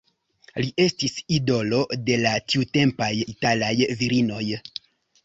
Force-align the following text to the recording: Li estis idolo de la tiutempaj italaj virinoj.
Li 0.63 0.69
estis 0.85 1.17
idolo 1.35 1.81
de 2.07 2.15
la 2.21 2.31
tiutempaj 2.53 3.11
italaj 3.35 3.71
virinoj. 4.01 4.41